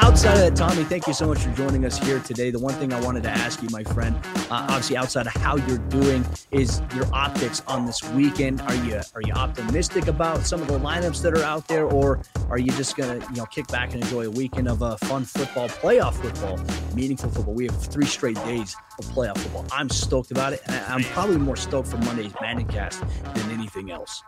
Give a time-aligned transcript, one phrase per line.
[0.00, 2.52] Outside of that, Tommy, thank you so much for joining us here today.
[2.52, 4.16] The one thing I wanted to ask you, my friend,
[4.48, 8.60] uh, obviously outside of how you're doing, is your optics on this weekend.
[8.60, 12.22] Are you are you optimistic about some of the lineups that are out there, or
[12.48, 15.24] are you just gonna you know kick back and enjoy a weekend of uh, fun
[15.24, 16.60] football, playoff football,
[16.94, 17.54] meaningful football?
[17.54, 19.66] We have three straight days of playoff football.
[19.72, 22.32] I'm stoked about it, and I'm probably more stoked for Monday's
[22.68, 23.02] Cast
[23.34, 24.22] than anything else.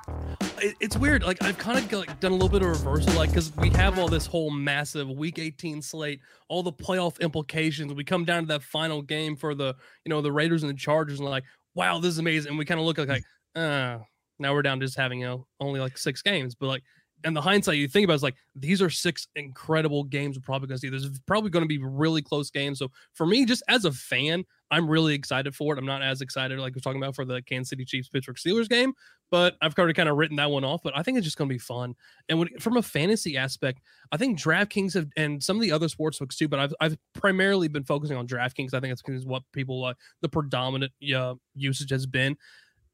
[0.61, 1.23] It's weird.
[1.23, 3.99] Like I've kind of like done a little bit of reversal, like because we have
[4.01, 7.93] all this whole massive Week 18 18 slate, all the playoff implications.
[7.93, 10.77] We come down to that final game for the, you know, the Raiders and the
[10.77, 11.45] Chargers, and like,
[11.75, 12.51] wow, this is amazing.
[12.51, 13.99] And we kind of look like, like, uh,
[14.39, 16.55] now we're down to just having, you know, only like six games.
[16.55, 16.83] But like,
[17.25, 20.69] and the hindsight you think about is like these are six incredible games we're probably
[20.69, 20.89] going to see.
[20.89, 22.79] There's probably going to be really close games.
[22.79, 25.79] So for me, just as a fan, I'm really excited for it.
[25.79, 28.69] I'm not as excited like we're talking about for the Kansas City Chiefs Pittsburgh Steelers
[28.69, 28.93] game,
[29.31, 30.83] but I've already kind of written that one off.
[30.83, 31.95] But I think it's just going to be fun.
[32.29, 33.81] And when, from a fantasy aspect,
[34.13, 36.49] I think DraftKings have and some of the other sports books too.
[36.49, 38.75] But I've I've primarily been focusing on DraftKings.
[38.75, 42.37] I think it's what people uh, the predominant uh, usage has been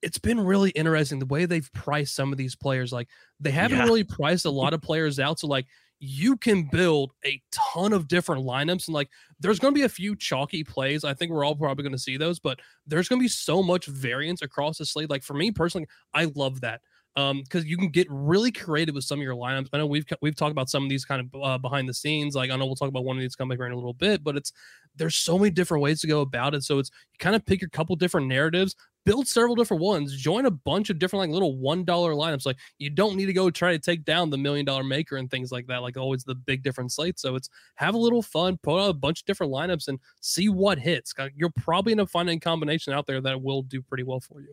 [0.02, 2.92] it's been really interesting the way they've priced some of these players.
[2.92, 3.08] Like
[3.40, 3.84] they haven't yeah.
[3.84, 5.40] really priced a lot of players out.
[5.40, 5.66] So like
[5.98, 9.08] you can build a ton of different lineups and like
[9.40, 11.04] there's going to be a few chalky plays.
[11.04, 13.62] I think we're all probably going to see those, but there's going to be so
[13.62, 15.10] much variance across the slate.
[15.10, 16.80] Like for me personally, I love that
[17.16, 19.68] um because you can get really creative with some of your lineups.
[19.72, 22.34] I know we've we've talked about some of these kind of uh, behind the scenes.
[22.34, 24.22] Like I know we'll talk about one of these coming here in a little bit,
[24.22, 24.52] but it's
[24.94, 26.62] there's so many different ways to go about it.
[26.62, 30.44] So it's you kind of pick a couple different narratives, build several different ones, join
[30.44, 32.44] a bunch of different like little one dollar lineups.
[32.44, 35.30] Like you don't need to go try to take down the million dollar maker and
[35.30, 35.80] things like that.
[35.80, 37.22] Like always the big different slates.
[37.22, 40.50] So it's have a little fun, put out a bunch of different lineups and see
[40.50, 41.14] what hits.
[41.34, 44.52] You're probably gonna find a combination out there that will do pretty well for you.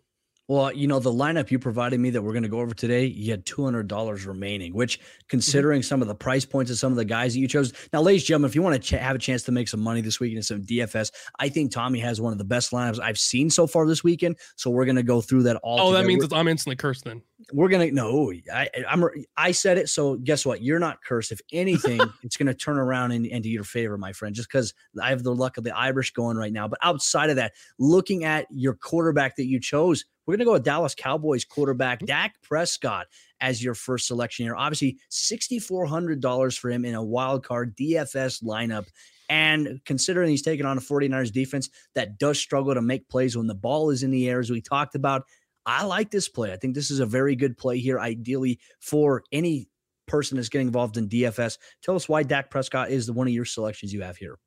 [0.49, 3.05] Well, you know, the lineup you provided me that we're going to go over today,
[3.05, 5.07] you had $200 remaining, which mm-hmm.
[5.29, 5.87] considering mm-hmm.
[5.87, 7.71] some of the price points of some of the guys that you chose.
[7.93, 9.79] Now, ladies and gentlemen, if you want to ch- have a chance to make some
[9.79, 12.99] money this weekend in some DFS, I think Tommy has one of the best lineups
[12.99, 14.37] I've seen so far this weekend.
[14.57, 15.79] So we're going to go through that all.
[15.79, 16.03] Oh, together.
[16.03, 17.21] that means I'm instantly cursed then.
[17.53, 19.05] We're going to, no, I, I'm,
[19.37, 19.87] I said it.
[19.87, 20.61] So guess what?
[20.61, 21.31] You're not cursed.
[21.31, 24.73] If anything, it's going to turn around in, into your favor, my friend, just because
[25.01, 26.67] I have the luck of the Irish going right now.
[26.67, 30.53] But outside of that, looking at your quarterback that you chose, we're going to go
[30.53, 32.07] with Dallas Cowboys quarterback mm-hmm.
[32.07, 33.07] Dak Prescott
[33.41, 34.55] as your first selection here.
[34.55, 38.87] Obviously, $6,400 for him in a wild card DFS lineup.
[39.29, 43.47] And considering he's taking on a 49ers defense that does struggle to make plays when
[43.47, 45.23] the ball is in the air, as we talked about,
[45.65, 46.51] I like this play.
[46.51, 49.69] I think this is a very good play here, ideally for any
[50.07, 51.57] person that's getting involved in DFS.
[51.81, 54.37] Tell us why Dak Prescott is the one of your selections you have here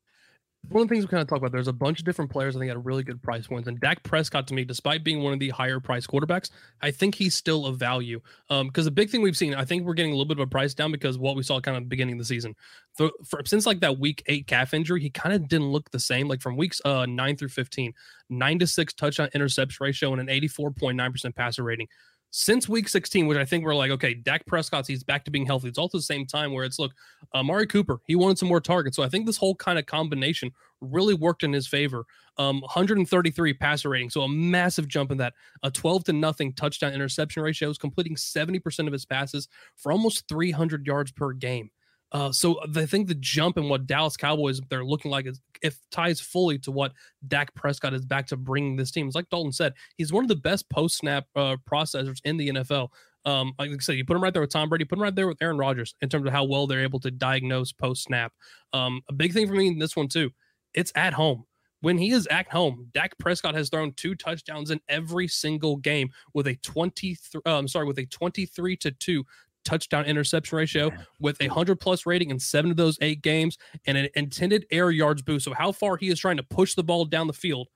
[0.69, 2.55] one of the things we kind of talk about, there's a bunch of different players
[2.55, 3.67] I think at a really good price points.
[3.67, 6.49] And Dak Prescott, to me, despite being one of the higher price quarterbacks,
[6.81, 8.19] I think he's still a value.
[8.49, 10.43] Um, because the big thing we've seen, I think we're getting a little bit of
[10.43, 12.53] a price down because what we saw kind of beginning of the season.
[12.97, 13.11] For,
[13.45, 16.27] since like that week eight calf injury, he kind of didn't look the same.
[16.27, 17.93] Like from weeks uh nine through 15,
[18.29, 21.87] nine to six touchdown interception ratio and an 84.9% passer rating
[22.31, 25.45] since week 16, which I think we're like, okay, Dak Prescott's he's back to being
[25.45, 25.67] healthy.
[25.67, 26.93] It's also the same time where it's look,
[27.33, 28.95] Amari uh, Cooper, he wanted some more targets.
[28.95, 30.51] So I think this whole kind of combination
[30.81, 32.05] really worked in his favor.
[32.37, 35.33] Um, 133 passer rating, so a massive jump in that.
[35.63, 40.27] A 12 to nothing touchdown interception ratio is completing 70% of his passes for almost
[40.27, 41.71] 300 yards per game.
[42.11, 45.79] Uh, so I think the jump in what Dallas Cowboys they're looking like is if
[45.91, 46.93] ties fully to what
[47.27, 49.07] Dak Prescott is back to bringing this team.
[49.07, 52.49] It's like Dalton said, he's one of the best post snap uh, processors in the
[52.49, 52.89] NFL.
[53.25, 55.13] Um, like I said, you put him right there with Tom Brady, put him right
[55.13, 58.31] there with Aaron Rodgers in terms of how well they're able to diagnose post snap.
[58.71, 60.31] Um, a big thing for me in this one too,
[60.73, 61.43] it's at home.
[61.81, 66.09] When he is at home, Dak Prescott has thrown two touchdowns in every single game
[66.33, 69.25] with a 23 uh, I'm sorry, with a 23 to 2
[69.67, 73.97] touchdown interception ratio with a hundred plus rating in seven of those eight games and
[73.97, 75.45] an intended air yards boost.
[75.45, 77.67] So how far he is trying to push the ball down the field.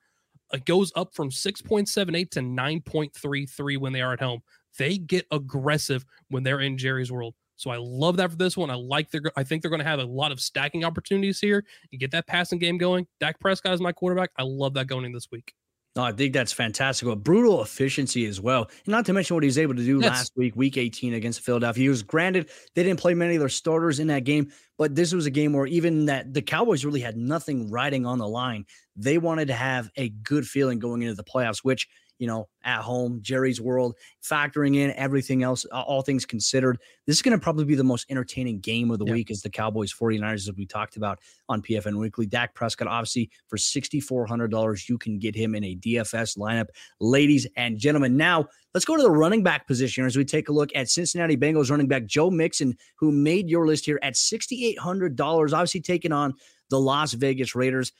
[0.52, 4.40] It goes up from 6.78 to 9.33 when they are at home.
[4.78, 7.34] They get aggressive when they're in Jerry's world.
[7.56, 8.70] So I love that for this one.
[8.70, 9.22] I like their.
[9.36, 12.26] I think they're going to have a lot of stacking opportunities here and get that
[12.26, 13.06] passing game going.
[13.20, 14.30] Dak Prescott is my quarterback.
[14.36, 15.54] I love that going in this week.
[15.94, 17.06] No, I think that's fantastic.
[17.06, 18.70] A brutal efficiency as well.
[18.86, 21.12] And not to mention what he was able to do that's, last week, week 18
[21.12, 21.82] against Philadelphia.
[21.82, 25.12] He was granted they didn't play many of their starters in that game, but this
[25.12, 28.64] was a game where even that the Cowboys really had nothing riding on the line.
[28.96, 31.86] They wanted to have a good feeling going into the playoffs, which
[32.18, 36.78] you know, at home, Jerry's World, factoring in everything else, all things considered.
[37.06, 39.50] This is going to probably be the most entertaining game of the week as the
[39.50, 41.18] Cowboys 49ers, as we talked about
[41.48, 42.26] on PFN Weekly.
[42.26, 46.68] Dak Prescott, obviously, for $6,400, you can get him in a DFS lineup.
[47.00, 50.52] Ladies and gentlemen, now let's go to the running back position as we take a
[50.52, 55.52] look at Cincinnati Bengals running back Joe Mixon, who made your list here at $6,800,
[55.52, 56.34] obviously taking on
[56.70, 57.92] the Las Vegas Raiders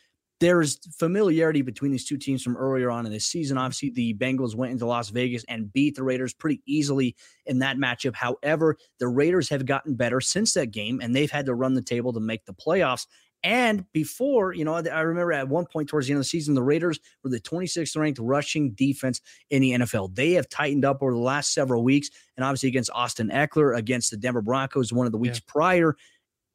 [0.43, 3.57] there's familiarity between these two teams from earlier on in this season.
[3.57, 7.15] Obviously, the Bengals went into Las Vegas and beat the Raiders pretty easily
[7.47, 8.17] in that matchup.
[8.17, 11.81] However, the Raiders have gotten better since that game, and they've had to run the
[11.81, 13.07] table to make the playoffs.
[13.45, 16.55] And before, you know, I remember at one point towards the end of the season,
[16.55, 20.15] the Raiders were the 26th ranked rushing defense in the NFL.
[20.17, 24.11] They have tightened up over the last several weeks, and obviously against Austin Ekeler, against
[24.11, 25.53] the Denver Broncos, one of the weeks yeah.
[25.53, 25.97] prior,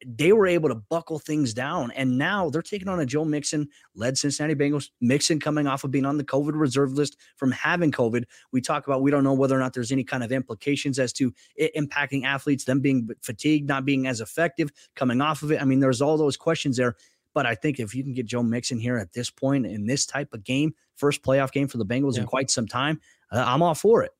[0.06, 1.92] they were able to buckle things down.
[1.92, 4.90] And now they're taking on a Joe Mixon led Cincinnati Bengals.
[5.02, 8.26] Mixon coming off of being on the COVID reserve list from having COVID.
[8.52, 11.14] We talk about we don't know whether or not there's any kind of implications as
[11.14, 15.62] to it impacting athletes, them being fatigued, not being as effective coming off of it.
[15.62, 16.96] I mean, there's all those questions there.
[17.34, 20.06] But I think if you can get Joe Mixon here at this point in this
[20.08, 22.22] type of game, first playoff game for the Bengals yeah.
[22.22, 23.00] in quite some time,
[23.32, 24.12] uh, I'm all for it.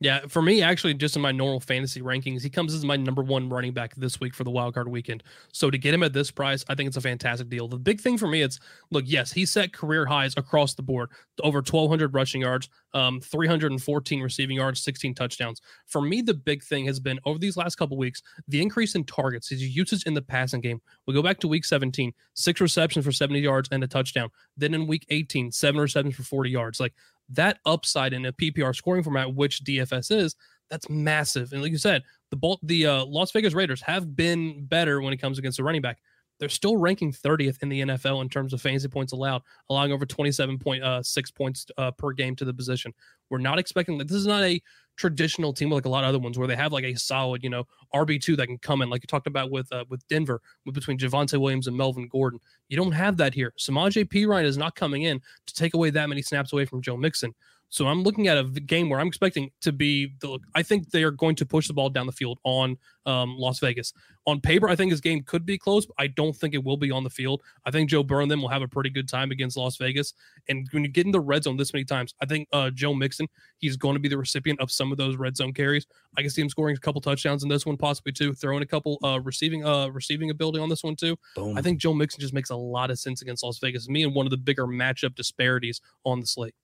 [0.00, 3.20] Yeah, for me, actually, just in my normal fantasy rankings, he comes as my number
[3.20, 5.24] one running back this week for the wild card weekend.
[5.52, 7.66] So to get him at this price, I think it's a fantastic deal.
[7.66, 8.60] The big thing for me, it's
[8.92, 11.10] look, yes, he set career highs across the board,
[11.42, 15.60] over 1,200 rushing yards, um, 314 receiving yards, 16 touchdowns.
[15.86, 19.02] For me, the big thing has been over these last couple weeks, the increase in
[19.02, 20.80] targets, his usage in the passing game.
[21.08, 24.30] We go back to week 17, six receptions for 70 yards and a touchdown.
[24.56, 26.78] Then in week 18, seven receptions for 40 yards.
[26.78, 26.94] Like
[27.30, 30.36] that upside in a PPR scoring format, which DFS is,
[30.70, 31.52] that's massive.
[31.52, 35.18] And like you said, the the uh, Las Vegas Raiders have been better when it
[35.18, 35.98] comes against the running back.
[36.38, 40.06] They're still ranking 30th in the NFL in terms of fantasy points allowed, allowing over
[40.06, 42.92] 27.6 uh, points uh, per game to the position.
[43.30, 44.08] We're not expecting that.
[44.08, 44.62] This is not a
[44.96, 47.50] traditional team like a lot of other ones where they have like a solid, you
[47.50, 47.64] know,
[47.94, 50.74] RB two that can come in, like you talked about with uh, with Denver, with
[50.74, 52.40] between Javonte Williams and Melvin Gordon.
[52.68, 53.52] You don't have that here.
[53.58, 56.96] Samaje Ryan is not coming in to take away that many snaps away from Joe
[56.96, 57.34] Mixon.
[57.70, 60.38] So I'm looking at a game where I'm expecting to be the.
[60.54, 63.58] I think they are going to push the ball down the field on um, Las
[63.58, 63.92] Vegas.
[64.26, 66.76] On paper, I think this game could be close, but I don't think it will
[66.76, 67.42] be on the field.
[67.64, 70.14] I think Joe Burrow and them will have a pretty good time against Las Vegas.
[70.48, 72.94] And when you get in the red zone this many times, I think uh, Joe
[72.94, 73.26] Mixon
[73.58, 75.86] he's going to be the recipient of some of those red zone carries.
[76.16, 78.34] I can see him scoring a couple touchdowns in this one, possibly too.
[78.34, 81.16] Throwing a couple uh, receiving uh receiving ability on this one too.
[81.34, 81.56] Boom.
[81.56, 83.88] I think Joe Mixon just makes a lot of sense against Las Vegas.
[83.88, 86.54] Me and one of the bigger matchup disparities on the slate.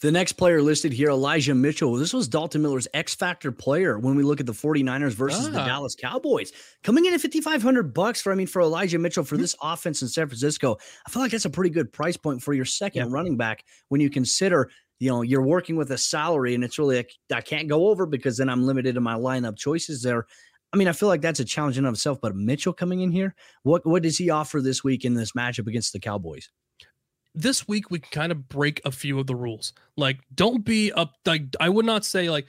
[0.00, 1.94] The next player listed here, Elijah Mitchell.
[1.94, 5.50] This was Dalton Miller's X Factor player when we look at the 49ers versus ah.
[5.50, 6.52] the Dallas Cowboys.
[6.82, 9.42] Coming in at 5500 bucks for I mean for Elijah Mitchell for mm-hmm.
[9.42, 10.78] this offense in San Francisco.
[11.06, 13.14] I feel like that's a pretty good price point for your second yeah.
[13.14, 16.96] running back when you consider you know you're working with a salary and it's really
[16.96, 20.26] like I can't go over because then I'm limited in my lineup choices there.
[20.72, 22.20] I mean, I feel like that's a challenge in of itself.
[22.22, 25.66] But Mitchell coming in here, what what does he offer this week in this matchup
[25.66, 26.48] against the Cowboys?
[27.34, 29.72] This week we can kind of break a few of the rules.
[29.96, 31.14] Like, don't be up.
[31.24, 32.46] Like, I would not say like,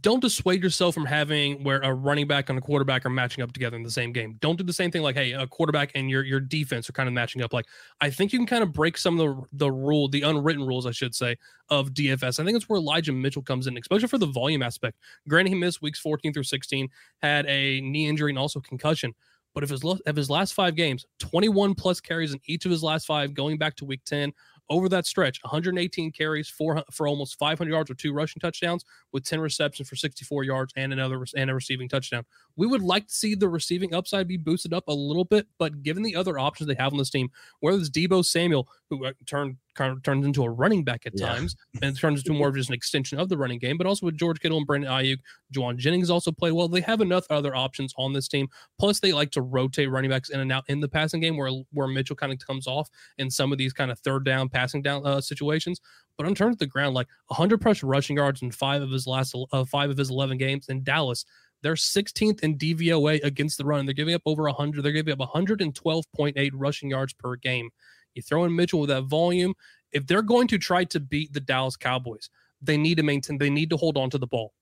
[0.00, 3.52] don't dissuade yourself from having where a running back and a quarterback are matching up
[3.52, 4.38] together in the same game.
[4.40, 7.08] Don't do the same thing like, hey, a quarterback and your your defense are kind
[7.08, 7.52] of matching up.
[7.52, 7.66] Like,
[8.00, 10.86] I think you can kind of break some of the the rule, the unwritten rules,
[10.86, 11.36] I should say,
[11.68, 12.40] of DFS.
[12.40, 14.96] I think it's where Elijah Mitchell comes in, especially for the volume aspect.
[15.28, 16.88] Granted, he missed weeks 14 through 16,
[17.20, 19.14] had a knee injury and also concussion.
[19.54, 22.82] But if his if his last five games, 21 plus carries in each of his
[22.82, 24.32] last five, going back to week 10,
[24.70, 29.24] over that stretch 118 carries for for almost 500 yards with two rushing touchdowns with
[29.24, 32.24] 10 receptions for 64 yards and another and a receiving touchdown
[32.56, 35.82] we would like to see the receiving upside be boosted up a little bit but
[35.82, 37.30] given the other options they have on this team
[37.60, 41.12] whether it's Deebo Samuel who uh, turned kind of turns into a running back at
[41.14, 41.26] yeah.
[41.26, 43.78] times and turns into more of just an extension of the running game.
[43.78, 45.18] But also with George Kittle and Brandon Aiyuk,
[45.54, 46.68] Jauan Jennings also play well.
[46.68, 48.48] They have enough other options on this team.
[48.78, 51.50] Plus, they like to rotate running backs in and out in the passing game where
[51.72, 54.82] where Mitchell kind of comes off in some of these kind of third down passing
[54.82, 55.80] down uh, situations.
[56.16, 59.06] But on terms of the ground, like 100 plus rushing yards in five of his
[59.06, 61.24] last uh, five of his 11 games in Dallas
[61.62, 63.86] They're 16th in DVOA against the run.
[63.86, 64.82] They're giving up over 100.
[64.82, 67.70] They're giving up 112.8 rushing yards per game.
[68.14, 69.54] You throw in Mitchell with that volume.
[69.92, 73.50] If they're going to try to beat the Dallas Cowboys, they need to maintain, they
[73.50, 74.52] need to hold on to the ball.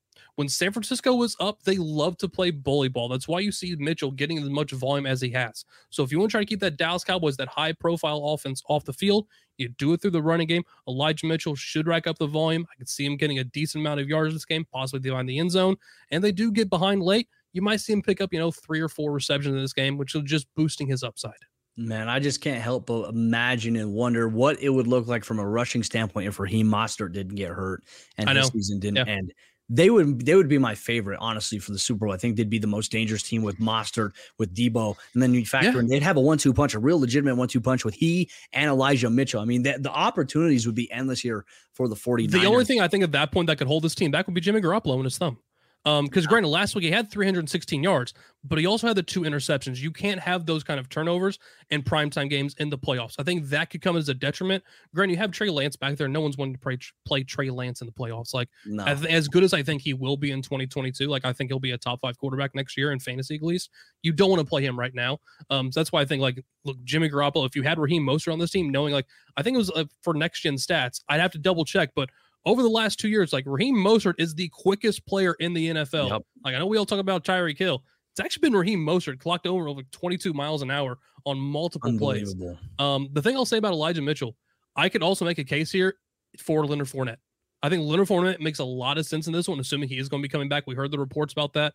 [0.40, 3.10] When San Francisco was up, they love to play bully ball.
[3.10, 5.66] That's why you see Mitchell getting as much volume as he has.
[5.90, 8.62] So if you want to try to keep that Dallas Cowboys, that high profile offense
[8.66, 9.26] off the field,
[9.58, 10.62] you do it through the running game.
[10.88, 12.66] Elijah Mitchell should rack up the volume.
[12.72, 15.38] I could see him getting a decent amount of yards this game, possibly behind the
[15.38, 15.76] end zone.
[16.10, 17.28] And they do get behind late.
[17.52, 19.98] You might see him pick up, you know, three or four receptions in this game,
[19.98, 21.34] which is just boosting his upside.
[21.76, 25.38] Man, I just can't help but imagine and wonder what it would look like from
[25.38, 27.84] a rushing standpoint if Raheem Mostert didn't get hurt
[28.16, 29.14] and the season didn't yeah.
[29.14, 29.32] end
[29.70, 32.14] they would they would be my favorite, honestly, for the Super Bowl.
[32.14, 35.46] I think they'd be the most dangerous team with Mostert, with Deebo, and then you
[35.46, 35.78] factor yeah.
[35.78, 39.08] in they'd have a one-two punch, a real legitimate one-two punch with he and Elijah
[39.08, 39.40] Mitchell.
[39.40, 42.32] I mean, the, the opportunities would be endless here for the 49ers.
[42.32, 44.34] The only thing I think at that point that could hold this team back would
[44.34, 45.38] be Jimmy Garoppolo and his thumb.
[45.86, 48.12] Um, because granted, last week he had 316 yards,
[48.44, 49.78] but he also had the two interceptions.
[49.78, 51.38] You can't have those kind of turnovers
[51.70, 53.14] in primetime games in the playoffs.
[53.18, 54.62] I think that could come as a detriment.
[54.94, 56.06] Granted, you have Trey Lance back there.
[56.06, 58.34] No one's wanting to play, play Trey Lance in the playoffs.
[58.34, 58.84] Like no.
[58.84, 61.58] as, as, good as I think he will be in 2022, like I think he'll
[61.58, 63.70] be a top five quarterback next year in fantasy at least.
[64.02, 65.18] You don't want to play him right now.
[65.48, 67.46] Um, so that's why I think like look, Jimmy Garoppolo.
[67.46, 69.06] If you had Raheem Mostert on this team, knowing like
[69.36, 72.10] I think it was uh, for next gen stats, I'd have to double check, but
[72.46, 76.10] over the last two years, like Raheem Mostert is the quickest player in the NFL.
[76.10, 76.22] Yep.
[76.44, 77.84] Like I know we all talk about Tyreek Hill.
[78.12, 82.34] It's actually been Raheem Mostert clocked over over 22 miles an hour on multiple plays.
[82.78, 84.36] Um, the thing I'll say about Elijah Mitchell,
[84.74, 85.96] I could also make a case here
[86.38, 87.18] for Leonard Fournette.
[87.62, 90.08] I think Leonard Fournette makes a lot of sense in this one, assuming he is
[90.08, 90.66] going to be coming back.
[90.66, 91.74] We heard the reports about that.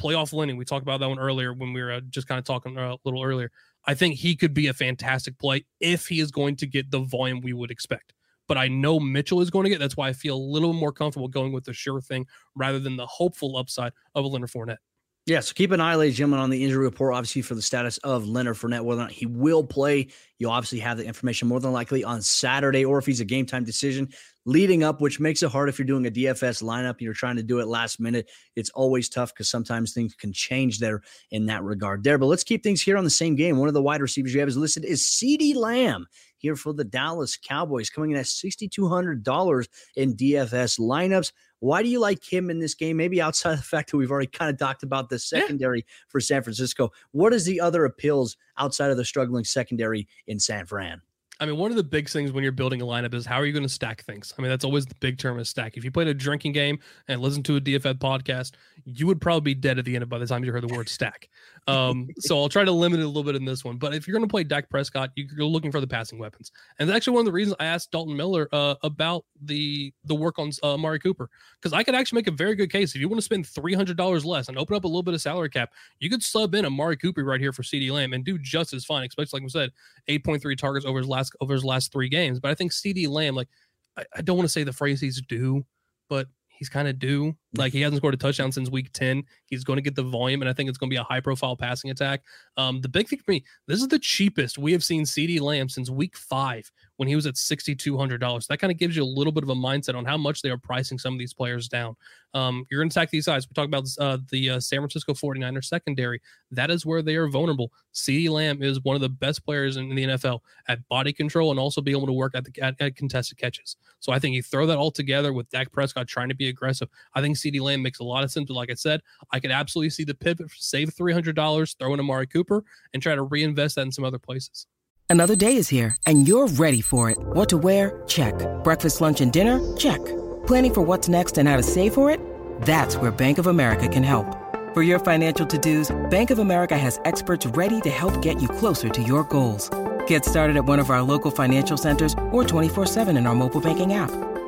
[0.00, 2.44] Playoff Lenny, we talked about that one earlier when we were uh, just kind of
[2.44, 3.50] talking uh, a little earlier.
[3.86, 7.00] I think he could be a fantastic play if he is going to get the
[7.00, 8.12] volume we would expect
[8.48, 9.78] but I know Mitchell is going to get.
[9.78, 12.96] That's why I feel a little more comfortable going with the sure thing rather than
[12.96, 14.78] the hopeful upside of a Leonard Fournette.
[15.26, 17.62] Yeah, so keep an eye, ladies and gentlemen, on the injury report, obviously, for the
[17.62, 20.08] status of Leonard Fournette, whether or not he will play.
[20.40, 23.46] You'll obviously have the information more than likely on Saturday, or if he's a game
[23.46, 24.08] time decision
[24.46, 27.36] leading up, which makes it hard if you're doing a DFS lineup and you're trying
[27.36, 28.28] to do it last minute.
[28.56, 32.18] It's always tough because sometimes things can change there in that regard there.
[32.18, 33.58] But let's keep things here on the same game.
[33.58, 36.08] One of the wide receivers you have is listed is CeeDee Lamb
[36.42, 41.32] here for the Dallas Cowboys, coming in at $6,200 in DFS lineups.
[41.60, 42.96] Why do you like him in this game?
[42.96, 46.04] Maybe outside the fact that we've already kind of talked about the secondary yeah.
[46.08, 46.90] for San Francisco.
[47.12, 51.00] What is the other appeals outside of the struggling secondary in San Fran?
[51.42, 53.44] I mean, one of the big things when you're building a lineup is how are
[53.44, 54.32] you going to stack things?
[54.38, 55.76] I mean, that's always the big term is stack.
[55.76, 58.52] If you played a drinking game and listened to a DFF podcast,
[58.84, 60.72] you would probably be dead at the end of by the time you heard the
[60.72, 61.28] word stack.
[61.66, 63.76] Um, so I'll try to limit it a little bit in this one.
[63.76, 66.88] But if you're going to play Dak Prescott, you're looking for the passing weapons, and
[66.88, 70.38] that's actually one of the reasons I asked Dalton Miller uh, about the the work
[70.38, 71.28] on uh, Amari Cooper
[71.60, 73.74] because I could actually make a very good case if you want to spend three
[73.74, 76.54] hundred dollars less and open up a little bit of salary cap, you could sub
[76.54, 79.06] in Amari Cooper right here for CeeDee Lamb and do just as fine.
[79.08, 79.72] Especially like we said,
[80.06, 82.40] eight point three targets over his last over his last three games.
[82.40, 83.48] But I think CeeDee Lamb, like
[83.96, 85.64] I, I don't want to say the phrase he's due,
[86.08, 87.36] but he's kind of due.
[87.54, 89.24] Like he hasn't scored a touchdown since week 10.
[89.46, 91.20] He's going to get the volume, and I think it's going to be a high
[91.20, 92.22] profile passing attack.
[92.56, 95.68] Um, the big thing for me, this is the cheapest we have seen CeeDee Lamb
[95.68, 98.46] since week five when he was at $6,200.
[98.46, 100.50] That kind of gives you a little bit of a mindset on how much they
[100.50, 101.96] are pricing some of these players down.
[102.34, 103.46] Um, you're going to attack these guys.
[103.48, 106.20] We talk about uh, the uh, San Francisco 49ers secondary.
[106.50, 107.72] That is where they are vulnerable.
[107.92, 111.60] CeeDee Lamb is one of the best players in the NFL at body control and
[111.60, 113.76] also being able to work at the at, at contested catches.
[114.00, 116.88] So I think you throw that all together with Dak Prescott trying to be aggressive.
[117.14, 118.46] I think CeeDee Lamb makes a lot of sense.
[118.46, 119.00] But like I said,
[119.32, 123.22] I could absolutely see the pivot, save $300, throw in Amari Cooper, and try to
[123.22, 124.66] reinvest that in some other places.
[125.10, 127.18] Another day is here, and you're ready for it.
[127.20, 128.02] What to wear?
[128.06, 128.34] Check.
[128.64, 129.60] Breakfast, lunch, and dinner?
[129.76, 130.02] Check.
[130.46, 132.18] Planning for what's next and how to save for it?
[132.62, 134.26] That's where Bank of America can help.
[134.72, 138.88] For your financial to-dos, Bank of America has experts ready to help get you closer
[138.88, 139.68] to your goals.
[140.06, 143.92] Get started at one of our local financial centers or 24-7 in our mobile banking
[143.92, 144.10] app.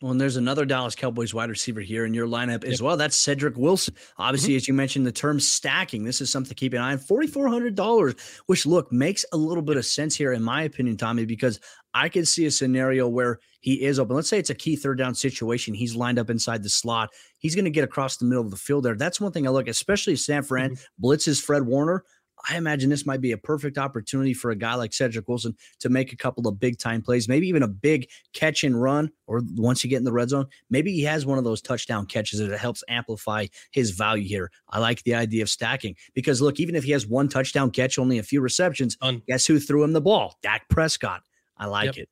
[0.00, 2.80] Well, and there's another Dallas Cowboys wide receiver here in your lineup as yep.
[2.80, 2.96] well.
[2.96, 3.94] That's Cedric Wilson.
[4.16, 4.56] Obviously, mm-hmm.
[4.56, 6.04] as you mentioned, the term stacking.
[6.04, 6.98] This is something to keep an eye on.
[6.98, 11.60] $4,400, which look makes a little bit of sense here, in my opinion, Tommy, because
[11.92, 14.16] I could see a scenario where he is open.
[14.16, 15.74] Let's say it's a key third down situation.
[15.74, 17.10] He's lined up inside the slot.
[17.36, 18.94] He's going to get across the middle of the field there.
[18.94, 21.04] That's one thing I look, especially San Fran mm-hmm.
[21.06, 22.04] blitzes Fred Warner.
[22.48, 25.88] I imagine this might be a perfect opportunity for a guy like Cedric Wilson to
[25.88, 29.42] make a couple of big time plays, maybe even a big catch and run, or
[29.56, 32.40] once you get in the red zone, maybe he has one of those touchdown catches
[32.40, 34.50] that helps amplify his value here.
[34.70, 37.98] I like the idea of stacking because look, even if he has one touchdown catch,
[37.98, 40.38] only a few receptions, um, guess who threw him the ball?
[40.42, 41.22] Dak Prescott.
[41.56, 41.96] I like yep.
[41.96, 42.08] it.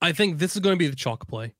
[0.00, 1.54] I think this is going to be the chalk play.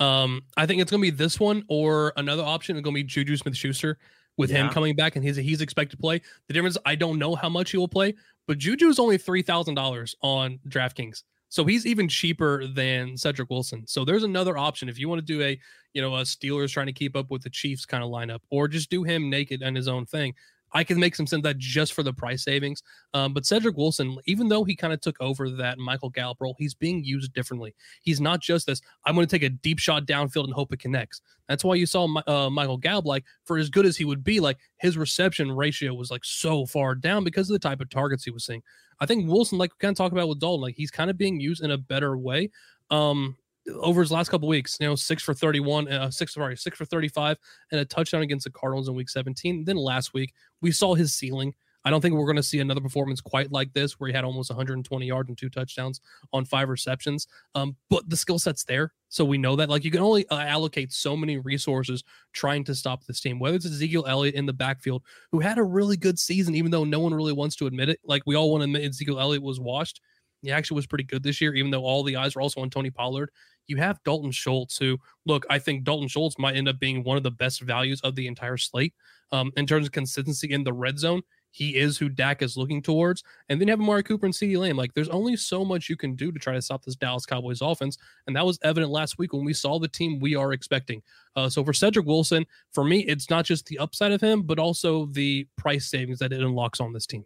[0.00, 3.00] Um, I think it's going to be this one or another option is going to
[3.00, 3.98] be Juju Smith Schuster
[4.36, 4.64] with yeah.
[4.64, 6.20] him coming back and he's he's expected to play.
[6.48, 8.14] The difference, I don't know how much he will play,
[8.46, 13.50] but Juju is only three thousand dollars on DraftKings, so he's even cheaper than Cedric
[13.50, 13.86] Wilson.
[13.86, 15.58] So there's another option if you want to do a
[15.92, 18.68] you know a Steelers trying to keep up with the Chiefs kind of lineup, or
[18.68, 20.34] just do him naked and his own thing.
[20.74, 22.82] I can make some sense that just for the price savings.
[23.14, 26.56] Um, but Cedric Wilson, even though he kind of took over that Michael Gallup role,
[26.58, 27.74] he's being used differently.
[28.02, 30.80] He's not just this, I'm going to take a deep shot downfield and hope it
[30.80, 31.22] connects.
[31.48, 34.40] That's why you saw uh, Michael Gallup, like, for as good as he would be,
[34.40, 38.24] like, his reception ratio was like so far down because of the type of targets
[38.24, 38.62] he was seeing.
[39.00, 41.16] I think Wilson, like we kind of talk about with Dalton, like, he's kind of
[41.16, 42.50] being used in a better way.
[42.90, 43.36] Um,
[43.80, 46.84] over his last couple weeks, you know, six for 31, uh, six, sorry, six for
[46.84, 47.38] 35,
[47.72, 49.64] and a touchdown against the Cardinals in week 17.
[49.64, 51.54] Then last week, we saw his ceiling.
[51.86, 54.24] I don't think we're going to see another performance quite like this, where he had
[54.24, 56.00] almost 120 yards and two touchdowns
[56.32, 57.26] on five receptions.
[57.54, 59.68] Um, but the skill set's there, so we know that.
[59.68, 62.02] Like you can only uh, allocate so many resources
[62.32, 63.38] trying to stop this team.
[63.38, 66.84] Whether it's Ezekiel Elliott in the backfield, who had a really good season, even though
[66.84, 68.00] no one really wants to admit it.
[68.02, 70.00] Like we all want to admit Ezekiel Elliott was washed.
[70.44, 72.70] He actually was pretty good this year, even though all the eyes were also on
[72.70, 73.30] Tony Pollard
[73.66, 77.16] you have Dalton Schultz, who, look, I think Dalton Schultz might end up being one
[77.16, 78.94] of the best values of the entire slate.
[79.32, 82.82] Um, in terms of consistency in the red zone, he is who Dak is looking
[82.82, 83.22] towards.
[83.48, 84.76] And then you have Amari Cooper and CeeDee Lamb.
[84.76, 87.62] Like, there's only so much you can do to try to stop this Dallas Cowboys
[87.62, 87.96] offense.
[88.26, 91.02] And that was evident last week when we saw the team we are expecting.
[91.36, 94.58] Uh, so for Cedric Wilson, for me, it's not just the upside of him, but
[94.58, 97.24] also the price savings that it unlocks on this team.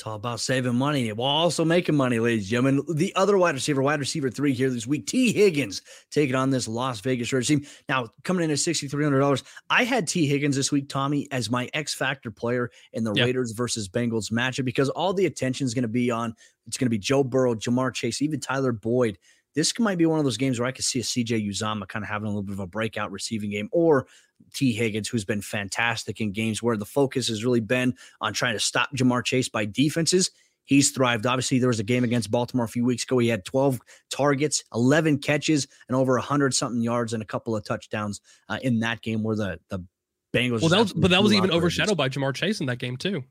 [0.00, 2.96] It's all about saving money while also making money, ladies and gentlemen.
[2.96, 6.66] The other wide receiver, wide receiver three here this week, Tee Higgins taking on this
[6.66, 7.66] Las Vegas Raiders team.
[7.86, 9.42] Now, coming in at $6,300.
[9.68, 13.26] I had Tee Higgins this week, Tommy, as my X Factor player in the yep.
[13.26, 16.34] Raiders versus Bengals matchup because all the attention is going to be on
[16.66, 19.18] it's going to be Joe Burrow, Ja'Marr Chase, even Tyler Boyd
[19.54, 22.04] this might be one of those games where I could see a CJ Uzomah kind
[22.04, 24.06] of having a little bit of a breakout receiving game, or
[24.54, 28.54] Tee Higgins, who's been fantastic in games where the focus has really been on trying
[28.54, 30.30] to stop Ja'Marr Chase by defenses.
[30.64, 31.26] He's thrived.
[31.26, 33.18] Obviously, there was a game against Baltimore a few weeks ago.
[33.18, 37.64] He had 12 targets, 11 catches, and over 100 something yards and a couple of
[37.64, 39.84] touchdowns uh, in that game where the, the
[40.32, 40.60] Bengals.
[40.60, 43.24] Well, that was, but that was even overshadowed by Ja'Marr Chase in that game, too.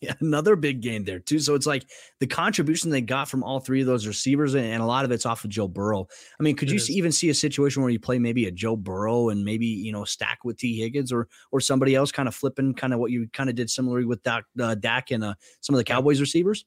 [0.00, 1.38] Yeah, another big game there too.
[1.38, 1.84] So it's like
[2.20, 5.26] the contribution they got from all three of those receivers, and a lot of it's
[5.26, 6.06] off of Joe Burrow.
[6.38, 6.90] I mean, could it you is.
[6.90, 10.04] even see a situation where you play maybe a Joe Burrow and maybe you know
[10.04, 13.28] stack with Tee Higgins or or somebody else, kind of flipping, kind of what you
[13.32, 16.64] kind of did similarly with Dak, uh, Dak and uh, some of the Cowboys receivers?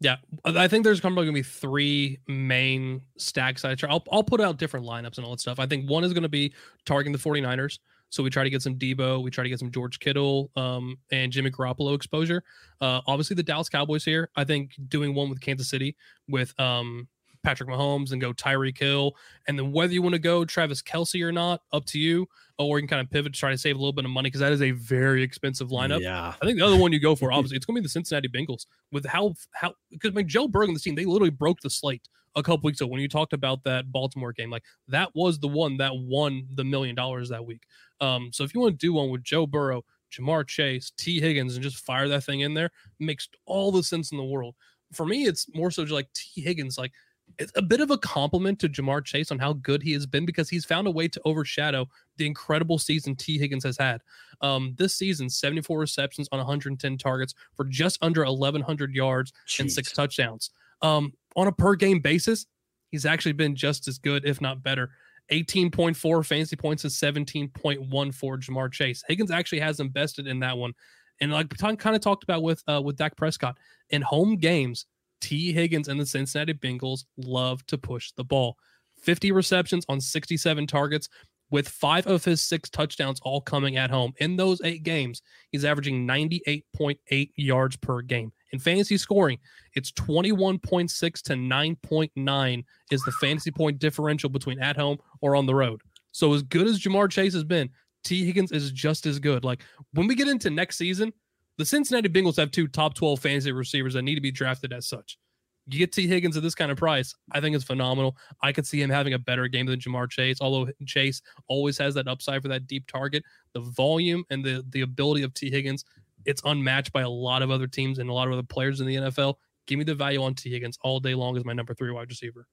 [0.00, 3.64] Yeah, I think there's probably going to be three main stacks.
[3.64, 3.88] I try.
[3.88, 5.60] I'll, I'll put out different lineups and all that stuff.
[5.60, 6.52] I think one is going to be
[6.84, 7.78] targeting the 49ers.
[8.14, 10.96] So we try to get some Deebo, we try to get some George Kittle, um,
[11.10, 12.44] and Jimmy Garoppolo exposure.
[12.80, 14.30] Uh, obviously the Dallas Cowboys here.
[14.36, 15.96] I think doing one with Kansas City
[16.28, 17.08] with um,
[17.42, 19.16] Patrick Mahomes and go Tyreek Hill,
[19.48, 22.28] and then whether you want to go Travis Kelce or not, up to you.
[22.56, 24.28] Or you can kind of pivot to try to save a little bit of money
[24.28, 26.00] because that is a very expensive lineup.
[26.00, 27.88] Yeah, I think the other one you go for obviously it's going to be the
[27.88, 31.30] Cincinnati Bengals with how how because I mean Joe Burrow and the team they literally
[31.30, 34.50] broke the slate a couple weeks ago when you talked about that Baltimore game.
[34.50, 37.62] Like that was the one that won the million dollars that week.
[38.00, 41.54] Um, so if you want to do one with Joe Burrow, Ja'Marr Chase, Tee Higgins,
[41.54, 42.70] and just fire that thing in there,
[43.00, 44.54] makes all the sense in the world.
[44.92, 46.92] For me, it's more so just like Tee Higgins, like
[47.38, 50.24] it's a bit of a compliment to Ja'Marr Chase on how good he has been
[50.24, 54.02] because he's found a way to overshadow the incredible season Tee Higgins has had.
[54.40, 59.60] Um, this season, 74 receptions on 110 targets for just under 1,100 yards Jeez.
[59.60, 60.50] and six touchdowns.
[60.82, 62.46] Um, on a per game basis,
[62.90, 64.90] he's actually been just as good, if not better.
[65.32, 69.02] 18.4 fantasy points is 17.1 for Ja'Marr Chase.
[69.08, 70.72] Higgins actually has him bested in that one.
[71.20, 73.56] And like kind of talked about with uh, with Dak Prescott
[73.90, 74.86] in home games,
[75.20, 78.56] Tee Higgins and the Cincinnati Bengals love to push the ball.
[79.00, 81.08] 50 receptions on 67 targets,
[81.50, 84.12] with five of his six touchdowns all coming at home.
[84.18, 88.32] In those eight games, he's averaging 98.8 yards per game.
[88.54, 89.40] In fantasy scoring,
[89.74, 95.54] it's 21.6 to 9.9 is the fantasy point differential between at home or on the
[95.56, 95.80] road.
[96.12, 97.68] So, as good as Ja'Marr Chase has been,
[98.04, 99.44] Tee Higgins is just as good.
[99.44, 99.62] Like
[99.94, 101.12] when we get into next season,
[101.58, 104.86] the Cincinnati Bengals have two top 12 fantasy receivers that need to be drafted as
[104.86, 105.18] such.
[105.66, 108.16] You get Tee Higgins at this kind of price, I think it's phenomenal.
[108.40, 111.94] I could see him having a better game than Ja'Marr Chase, although Chase always has
[111.94, 113.24] that upside for that deep target.
[113.52, 115.84] The volume and the the ability of Tee Higgins
[116.24, 118.86] It's unmatched by a lot of other teams and a lot of other players in
[118.86, 119.34] the NFL.
[119.66, 122.08] Give me the value on Tee Higgins all day long as my number three wide
[122.08, 122.46] receiver.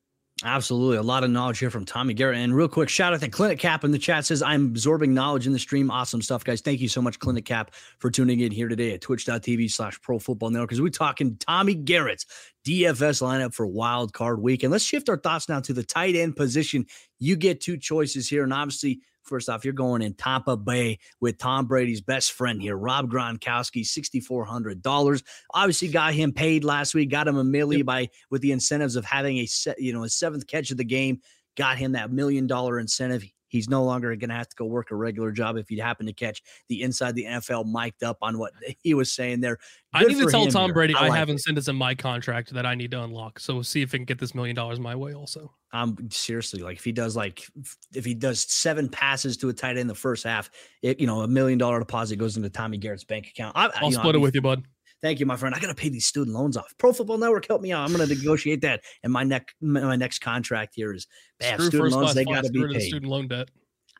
[0.44, 0.98] Absolutely.
[0.98, 2.38] A lot of knowledge here from Tommy Garrett.
[2.38, 5.46] And real quick, shout out to Clinic Cap in the chat says, I'm absorbing knowledge
[5.46, 5.92] in the stream.
[5.92, 6.62] Awesome stuff, guys.
[6.62, 10.18] Thank you so much, Clinic Cap, for tuning in here today at twitch.tv slash pro
[10.18, 10.70] football network.
[10.70, 12.26] Because we're talking Tommy Garrett's
[12.66, 14.64] DFS lineup for wild card week.
[14.64, 16.88] And let's shift our thoughts now to the tight end position.
[17.20, 18.44] You get two choices here.
[18.44, 22.76] And obviously, First off, you're going in Tampa Bay with Tom Brady's best friend here,
[22.76, 25.24] Rob Gronkowski, $6,400.
[25.54, 27.86] Obviously, got him paid last week, got him a milli yep.
[27.86, 30.84] by with the incentives of having a set, you know, a seventh catch of the
[30.84, 31.22] game,
[31.56, 33.24] got him that million dollar incentive.
[33.52, 36.06] He's no longer going to have to go work a regular job if he happen
[36.06, 39.58] to catch the inside the NFL mic'd up on what he was saying there.
[39.94, 40.74] Good I need to tell Tom here.
[40.74, 43.40] Brady I, like have incentives in my contract that I need to unlock.
[43.40, 45.54] So we'll see if I can get this million dollars my way also.
[45.74, 47.46] Um, seriously, like if he does like
[47.94, 50.50] if he does seven passes to a tight end in the first half,
[50.82, 53.56] it you know a million dollar deposit goes into Tommy Garrett's bank account.
[53.56, 54.64] I, will split know, it with you, bud.
[55.02, 55.56] Thank you, my friend.
[55.56, 56.74] I got to pay these student loans off.
[56.78, 57.84] Pro Football Network, help me out.
[57.84, 58.82] I'm going to negotiate that.
[59.04, 61.08] And my next my next contract here is
[61.40, 62.14] bad student loans.
[62.14, 62.82] They got to be paid.
[62.82, 63.50] Student loan debt.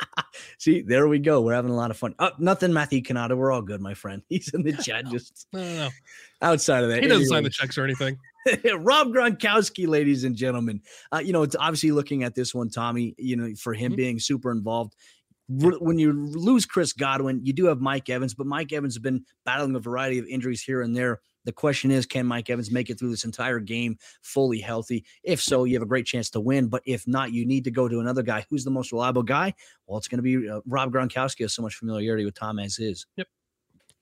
[0.58, 1.42] See, there we go.
[1.42, 2.16] We're having a lot of fun.
[2.20, 3.36] Oh, nothing, Matthew Canada.
[3.36, 4.22] We're all good, my friend.
[4.30, 5.06] He's in the chat.
[5.12, 5.90] Just no, no, no.
[6.42, 7.36] outside of that, he doesn't anyway.
[7.36, 8.18] sign the checks or anything.
[8.80, 10.82] Rob Gronkowski, ladies and gentlemen.
[11.12, 13.16] Uh, you know, it's obviously looking at this one, Tommy.
[13.18, 13.98] You know, for him mm-hmm.
[13.98, 14.96] being super involved.
[15.54, 19.26] When you lose Chris Godwin, you do have Mike Evans, but Mike Evans has been
[19.44, 21.20] battling a variety of injuries here and there.
[21.44, 25.04] The question is, can Mike Evans make it through this entire game fully healthy?
[25.24, 26.68] If so, you have a great chance to win.
[26.68, 28.46] But if not, you need to go to another guy.
[28.50, 29.54] Who's the most reliable guy?
[29.88, 31.42] Well, it's going to be uh, Rob Gronkowski.
[31.42, 33.06] Has so much familiarity with Tom as is.
[33.18, 33.28] Yep.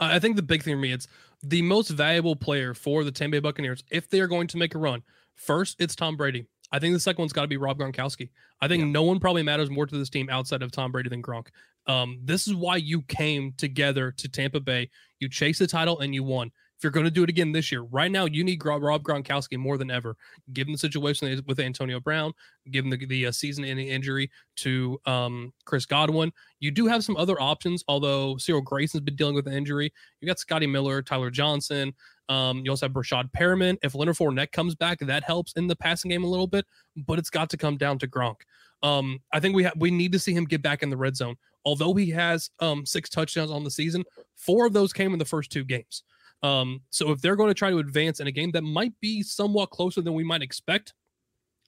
[0.02, 1.08] I think the big thing for me, it's
[1.42, 3.84] the most valuable player for the Tampa Bay Buccaneers.
[3.90, 5.04] If they are going to make a run,
[5.36, 6.46] first it's Tom Brady.
[6.71, 8.29] I think the second one's got to be Rob Gronkowski.
[8.62, 8.89] I think yeah.
[8.89, 11.47] no one probably matters more to this team outside of Tom Brady than Gronk.
[11.88, 14.89] Um, this is why you came together to Tampa Bay.
[15.19, 17.73] You chased the title and you won if you're going to do it again this
[17.73, 20.15] year, right now you need Rob Gronkowski more than ever.
[20.53, 22.32] Given the situation with Antonio Brown,
[22.71, 27.39] given the, the uh, season-ending injury to um, Chris Godwin, you do have some other
[27.41, 27.84] options.
[27.89, 31.93] Although Cyril Grayson's been dealing with an injury, you've got Scotty Miller, Tyler Johnson.
[32.30, 33.78] Um, you also have Breshad Perriman.
[33.82, 36.65] If Leonard Fournette comes back, that helps in the passing game a little bit,
[36.96, 38.36] but it's got to come down to Gronk.
[38.84, 41.15] Um, I think we ha- we need to see him get back in the red
[41.15, 41.36] zone.
[41.65, 45.26] Although he has um, six touchdowns on the season, four of those came in the
[45.26, 46.04] first two games.
[46.42, 49.22] Um, so if they're going to try to advance in a game that might be
[49.24, 50.94] somewhat closer than we might expect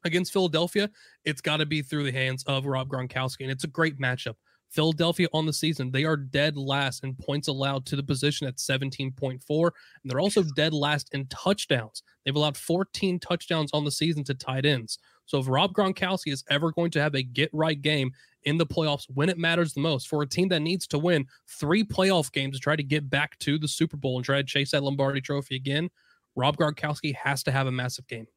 [0.06, 0.89] against Philadelphia,
[1.26, 4.36] it's got to be through the hands of Rob Gronkowski, and it's a great matchup.
[4.71, 8.55] Philadelphia on the season, they are dead last in points allowed to the position at
[8.55, 9.31] 17.4.
[9.60, 9.71] And
[10.05, 12.03] they're also dead last in touchdowns.
[12.23, 14.97] They've allowed 14 touchdowns on the season to tight ends.
[15.25, 18.12] So if Rob Gronkowski is ever going to have a get right game
[18.43, 21.27] in the playoffs when it matters the most for a team that needs to win
[21.47, 24.43] three playoff games to try to get back to the Super Bowl and try to
[24.43, 25.89] chase that Lombardi trophy again,
[26.36, 28.27] Rob Gronkowski has to have a massive game.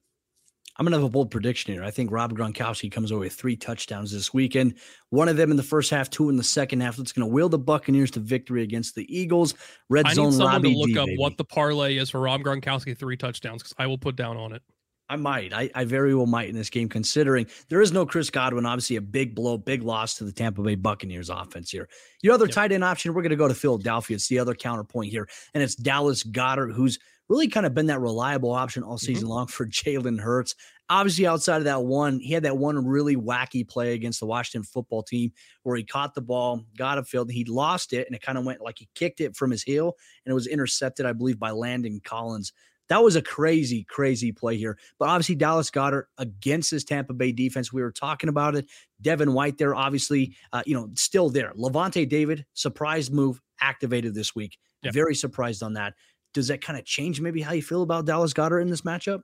[0.76, 1.84] I'm going to have a bold prediction here.
[1.84, 4.74] I think Rob Gronkowski comes away with three touchdowns this weekend.
[5.10, 6.96] One of them in the first half, two in the second half.
[6.96, 9.54] That's going to wheel the Buccaneers to victory against the Eagles.
[9.88, 10.24] Red I zone.
[10.24, 11.18] I need someone Robbie to look D, up baby.
[11.18, 14.52] what the parlay is for Rob Gronkowski three touchdowns because I will put down on
[14.52, 14.62] it.
[15.08, 15.52] I might.
[15.52, 18.64] I, I very well might in this game, considering there is no Chris Godwin.
[18.64, 21.88] Obviously, a big blow, big loss to the Tampa Bay Buccaneers offense here.
[22.22, 22.54] Your other yep.
[22.54, 24.14] tight end option, we're going to go to Philadelphia.
[24.14, 28.00] It's the other counterpoint here, and it's Dallas Goedert, who's really kind of been that
[28.00, 29.06] reliable option all mm-hmm.
[29.06, 29.32] season mm-hmm.
[29.32, 30.54] long for Jalen Hurts.
[30.90, 34.64] Obviously, outside of that one, he had that one really wacky play against the Washington
[34.64, 35.32] football team
[35.62, 38.44] where he caught the ball, got a field, he lost it, and it kind of
[38.44, 41.52] went like he kicked it from his heel, and it was intercepted, I believe, by
[41.52, 42.52] Landon Collins.
[42.88, 44.76] That was a crazy, crazy play here.
[44.98, 47.72] But obviously, Dallas Goedert against this Tampa Bay defense.
[47.72, 48.66] We were talking about it.
[49.00, 51.52] Devin White there, obviously, uh, you know, still there.
[51.56, 54.58] Lavonte David, surprise move activated this week.
[54.82, 54.92] Yep.
[54.92, 55.94] Very surprised on that.
[56.34, 59.22] Does that kind of change maybe how you feel about Dallas Goedert in this matchup?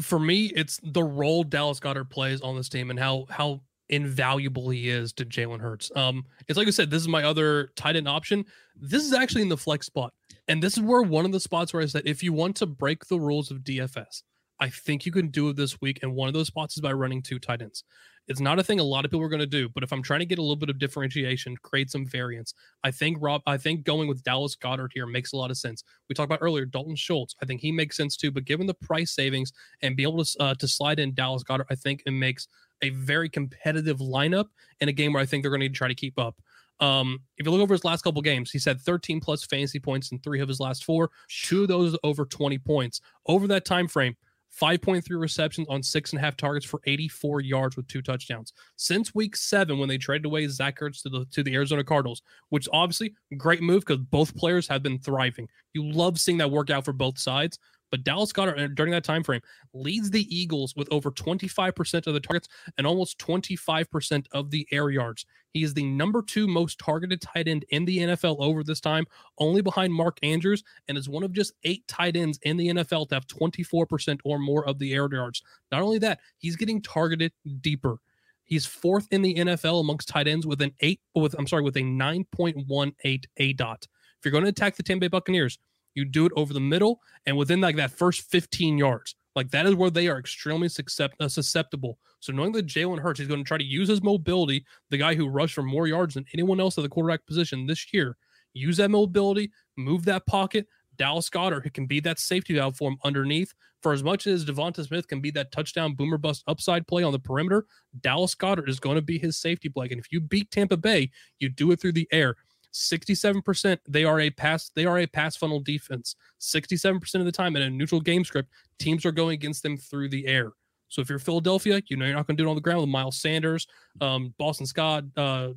[0.00, 4.70] For me, it's the role Dallas Goedert plays on this team and how how invaluable
[4.70, 5.90] he is to Jalen Hurts.
[5.94, 8.44] Um, it's like I said, this is my other tight end option.
[8.74, 10.12] This is actually in the flex spot.
[10.48, 12.66] And this is where one of the spots where I said, if you want to
[12.66, 14.22] break the rules of DFS,
[14.60, 16.00] I think you can do it this week.
[16.02, 17.84] And one of those spots is by running two tight ends.
[18.28, 20.02] It's not a thing a lot of people are going to do, but if I'm
[20.02, 23.56] trying to get a little bit of differentiation, create some variance, I think Rob, I
[23.56, 25.84] think going with Dallas Goedert here makes a lot of sense.
[26.08, 27.36] We talked about earlier Dalton Schultz.
[27.40, 30.36] I think he makes sense too, but given the price savings and be able to
[30.40, 32.48] uh, to slide in Dallas Goedert, I think it makes
[32.82, 34.46] a very competitive lineup
[34.80, 36.36] in a game where I think they're going to try to keep up.
[36.80, 40.12] Um, if you look over his last couple games, he's had 13 plus fantasy points
[40.12, 41.10] in three of his last four.
[41.44, 44.16] Two of those over 20 points over that time frame.
[44.60, 48.52] 5.3 receptions on six and a half targets for 84 yards with two touchdowns.
[48.76, 52.22] Since week seven, when they traded away Zach Ertz to the to the Arizona Cardinals,
[52.48, 55.48] which obviously great move because both players have been thriving.
[55.74, 57.58] You love seeing that work out for both sides.
[57.90, 59.40] But Dallas Goedert uh, during that time frame
[59.72, 64.90] leads the Eagles with over 25% of the targets and almost 25% of the air
[64.90, 65.26] yards.
[65.52, 69.06] He is the number two most targeted tight end in the NFL over this time,
[69.38, 73.08] only behind Mark Andrews, and is one of just eight tight ends in the NFL
[73.08, 75.42] to have 24% or more of the air yards.
[75.72, 77.98] Not only that, he's getting targeted deeper.
[78.44, 81.76] He's fourth in the NFL amongst tight ends with an eight with I'm sorry with
[81.76, 83.82] a 9.18 aDOT.
[83.82, 85.58] If you're going to attack the Tampa Bay Buccaneers,
[85.96, 89.16] you do it over the middle and within like that first 15 yards.
[89.34, 91.98] Like that is where they are extremely uh, susceptible.
[92.20, 95.14] So knowing that Jalen Hurts is going to try to use his mobility, the guy
[95.14, 98.16] who rushed for more yards than anyone else at the quarterback position this year,
[98.54, 100.66] use that mobility, move that pocket.
[100.96, 103.52] Dallas Goedert, who can be that safety valve for him underneath.
[103.82, 107.12] For as much as Devonta Smith can be that touchdown boomer bust upside play on
[107.12, 107.66] the perimeter,
[108.00, 109.94] Dallas Goedert is going to be his safety blanket.
[109.96, 112.34] And if you beat Tampa Bay, you do it through the air.
[112.76, 116.16] 67% they are a pass they are a pass funnel defense.
[116.40, 120.08] 67% of the time in a neutral game script teams are going against them through
[120.08, 120.52] the air.
[120.88, 122.80] So if you're philadelphia you know you're not going to do it on the ground
[122.80, 123.66] with miles sanders
[124.00, 125.50] um, boston scott uh,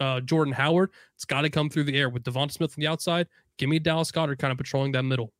[0.00, 0.90] uh, jordan howard.
[1.14, 2.08] It's got to come through the air.
[2.10, 3.26] With devonta smith on the outside
[3.58, 5.32] give me dallas goedert kind of patrolling that middle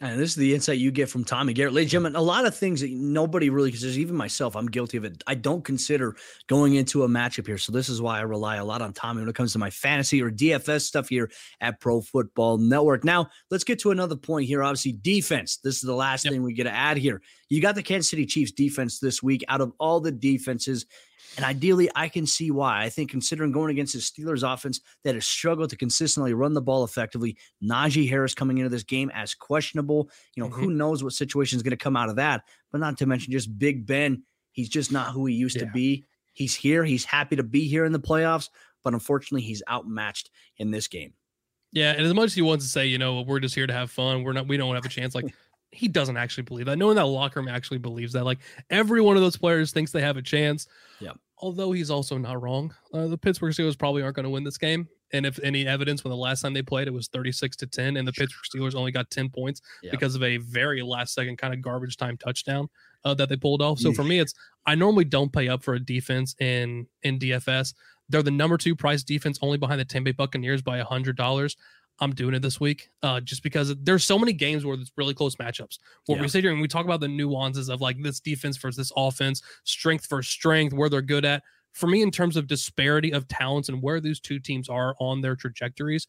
[0.00, 1.72] and this is the insight you get from Tommy Garrett.
[1.72, 4.96] Ladies and gentlemen, a lot of things that nobody really considers, even myself, I'm guilty
[4.96, 5.22] of it.
[5.28, 6.16] I don't consider
[6.48, 7.58] going into a matchup here.
[7.58, 9.70] So this is why I rely a lot on Tommy when it comes to my
[9.70, 11.30] fantasy or DFS stuff here
[11.60, 13.04] at Pro Football Network.
[13.04, 14.64] Now, let's get to another point here.
[14.64, 15.58] Obviously, defense.
[15.58, 16.32] This is the last yep.
[16.32, 17.22] thing we get to add here.
[17.48, 20.86] You got the Kansas City Chiefs defense this week out of all the defenses
[21.36, 22.82] and ideally, I can see why.
[22.82, 26.62] I think considering going against the Steelers offense that has struggled to consistently run the
[26.62, 30.10] ball effectively, Najee Harris coming into this game as questionable.
[30.34, 30.60] You know, mm-hmm.
[30.60, 32.42] who knows what situation is going to come out of that?
[32.70, 34.22] But not to mention just Big Ben.
[34.52, 35.64] He's just not who he used yeah.
[35.64, 36.04] to be.
[36.32, 36.84] He's here.
[36.84, 38.50] He's happy to be here in the playoffs,
[38.82, 41.12] but unfortunately, he's outmatched in this game.
[41.72, 43.72] Yeah, and as much as he wants to say, you know, we're just here to
[43.72, 45.14] have fun, we're not, we don't have a chance.
[45.14, 45.34] Like
[45.72, 46.76] he doesn't actually believe that.
[46.76, 48.24] No one in that locker room actually believes that.
[48.24, 48.38] Like
[48.70, 50.68] every one of those players thinks they have a chance.
[51.00, 51.12] Yeah.
[51.44, 52.74] Although he's also not wrong.
[52.94, 54.88] Uh, the Pittsburgh Steelers probably aren't going to win this game.
[55.12, 57.98] And if any evidence, when the last time they played, it was 36 to 10,
[57.98, 59.90] and the Pittsburgh Steelers only got 10 points yeah.
[59.90, 62.66] because of a very last second kind of garbage time touchdown
[63.04, 63.78] uh, that they pulled off.
[63.78, 64.32] So for me, it's
[64.64, 67.74] I normally don't pay up for a defense in in DFS.
[68.08, 71.18] They're the number two price defense, only behind the Tampa Bay Buccaneers by a hundred
[71.18, 71.58] dollars.
[72.00, 75.14] I'm doing it this week, uh, just because there's so many games where it's really
[75.14, 75.78] close matchups.
[76.06, 76.22] Where yeah.
[76.22, 78.92] we sit here and we talk about the nuances of like this defense versus this
[78.96, 81.42] offense, strength for strength, where they're good at.
[81.72, 85.20] For me, in terms of disparity of talents and where these two teams are on
[85.20, 86.06] their trajectories,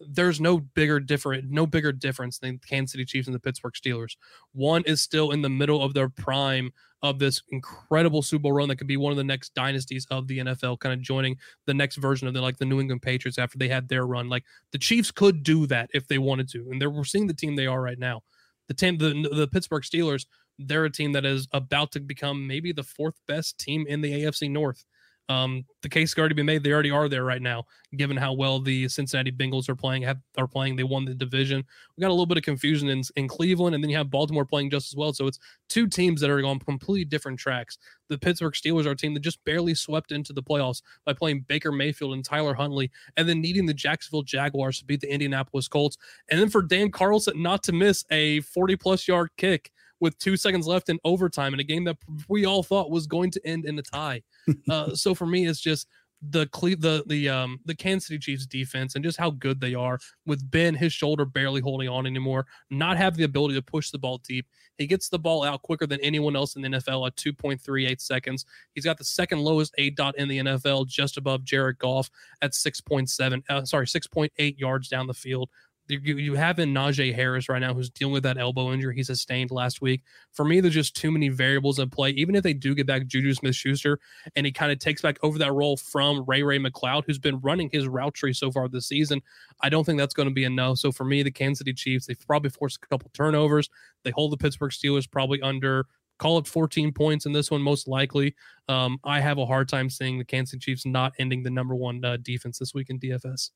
[0.00, 4.16] there's no bigger different no bigger difference than Kansas City Chiefs and the Pittsburgh Steelers.
[4.52, 8.68] One is still in the middle of their prime of this incredible Super Bowl run
[8.68, 11.74] that could be one of the next dynasties of the NFL, kind of joining the
[11.74, 14.28] next version of the like the New England Patriots after they had their run.
[14.28, 17.34] Like the Chiefs could do that if they wanted to, and they're we're seeing the
[17.34, 18.22] team they are right now.
[18.68, 20.26] The team, the the Pittsburgh Steelers,
[20.58, 24.24] they're a team that is about to become maybe the fourth best team in the
[24.24, 24.84] AFC North.
[25.28, 26.62] Um, the case already be made.
[26.62, 27.64] They already are there right now,
[27.96, 30.02] given how well the Cincinnati Bengals are playing.
[30.02, 30.76] Have are playing.
[30.76, 31.64] They won the division.
[31.96, 34.44] We got a little bit of confusion in, in Cleveland, and then you have Baltimore
[34.44, 35.12] playing just as well.
[35.12, 37.78] So it's two teams that are on completely different tracks.
[38.08, 41.44] The Pittsburgh Steelers are a team that just barely swept into the playoffs by playing
[41.48, 45.66] Baker Mayfield and Tyler Huntley, and then needing the Jacksonville Jaguars to beat the Indianapolis
[45.66, 45.96] Colts,
[46.30, 50.36] and then for Dan Carlson not to miss a 40 plus yard kick with two
[50.36, 51.96] seconds left in overtime in a game that
[52.28, 54.22] we all thought was going to end in a tie.
[54.70, 55.88] uh, so for me, it's just
[56.22, 59.74] the Cle- the the um the Kansas City Chiefs defense and just how good they
[59.74, 63.90] are with Ben his shoulder barely holding on anymore, not have the ability to push
[63.90, 64.46] the ball deep.
[64.78, 68.44] He gets the ball out quicker than anyone else in the NFL at 2.38 seconds.
[68.74, 72.10] He's got the second lowest aDOT in the NFL, just above Jared Goff
[72.42, 75.50] at 6.7 uh, sorry 6.8 yards down the field
[75.88, 79.02] you, you have in Najee Harris right now who's dealing with that elbow injury he
[79.02, 80.02] sustained last week.
[80.32, 82.10] For me, there's just too many variables at play.
[82.10, 83.98] Even if they do get back Juju Smith Schuster
[84.34, 87.40] and he kind of takes back over that role from Ray Ray McCloud, who's been
[87.40, 89.22] running his route tree so far this season,
[89.62, 90.78] I don't think that's going to be enough.
[90.78, 93.70] So for me, the Kansas City Chiefs, they've probably forced a couple turnovers.
[94.04, 95.86] They hold the Pittsburgh Steelers probably under
[96.18, 98.34] call it 14 points in this one most likely
[98.70, 101.74] um, i have a hard time seeing the kansas city chiefs not ending the number
[101.74, 103.50] one uh, defense this week in dfs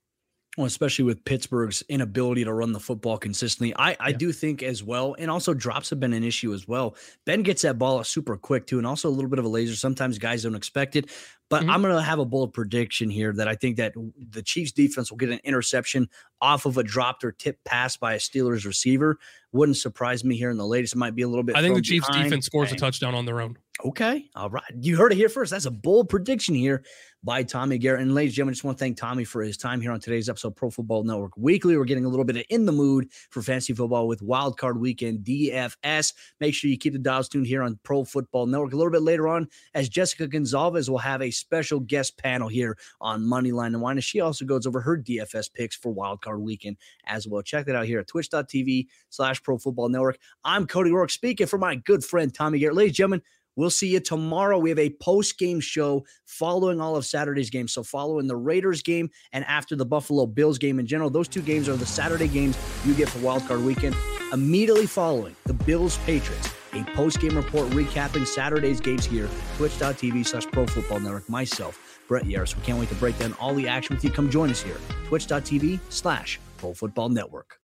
[0.58, 3.72] Well, especially with Pittsburgh's inability to run the football consistently.
[3.76, 4.16] I, I Yeah.
[4.16, 6.96] do think as well, and also drops have been an issue as well.
[7.24, 9.76] Ben gets that ball super quick too, and also a little bit of a laser.
[9.76, 11.08] Sometimes guys don't expect it.
[11.48, 11.70] But Mhm.
[11.70, 13.94] I'm gonna have a bold prediction here that I think that
[14.30, 16.08] the Chiefs defense will get an interception
[16.40, 19.18] off of a dropped or tipped pass by a Steelers receiver.
[19.52, 20.94] Wouldn't surprise me here in the latest.
[20.94, 21.54] It might be a little bit.
[21.56, 22.24] I think the Chiefs behind.
[22.24, 23.56] defense scores a touchdown on their own.
[23.84, 24.28] Okay.
[24.34, 24.62] All right.
[24.80, 25.50] You heard it here first.
[25.50, 26.82] That's a bold prediction here
[27.22, 28.00] by Tommy Garrett.
[28.00, 30.00] And ladies and gentlemen, I just want to thank Tommy for his time here on
[30.00, 31.76] today's episode of Pro Football Network Weekly.
[31.76, 34.80] We're getting a little bit of in the mood for fantasy football with Wild Card
[34.80, 36.14] Weekend DFS.
[36.40, 38.72] Make sure you keep the dials tuned here on Pro Football Network.
[38.72, 42.76] A little bit later on, as Jessica Gonzalez will have a special guest panel here
[43.00, 43.96] on Moneyline and Wine.
[43.96, 47.42] And she also goes over her DFS picks for Wild Card Weekend as well.
[47.42, 50.18] Check that out here at twitch.tv slash Pro Football Network.
[50.44, 52.76] I'm Cody Roark speaking for my good friend Tommy Garrett.
[52.76, 53.22] Ladies and gentlemen,
[53.56, 54.58] We'll see you tomorrow.
[54.58, 57.72] We have a post game show following all of Saturday's games.
[57.72, 61.42] So, following the Raiders game and after the Buffalo Bills game in general, those two
[61.42, 63.96] games are the Saturday games you get for Wildcard Weekend.
[64.32, 70.46] Immediately following the Bills Patriots, a post game report recapping Saturday's games here, twitch.tv slash
[70.46, 71.28] pro football network.
[71.28, 72.56] Myself, Brett Yaris.
[72.56, 74.10] We can't wait to break down all the action with you.
[74.10, 77.56] Come join us here, twitch.tv slash pro football network.